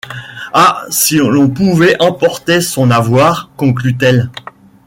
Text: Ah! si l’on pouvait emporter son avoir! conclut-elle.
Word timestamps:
Ah! 0.53 0.83
si 0.89 1.17
l’on 1.17 1.47
pouvait 1.47 1.95
emporter 2.01 2.59
son 2.61 2.89
avoir! 2.89 3.51
conclut-elle. 3.55 4.31